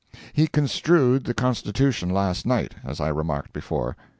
He 0.33 0.47
construed 0.47 1.25
the 1.25 1.35
Constitution, 1.35 2.09
last 2.09 2.43
night, 2.43 2.73
as 2.83 2.99
I 2.99 3.09
remarked 3.09 3.53
before. 3.53 3.95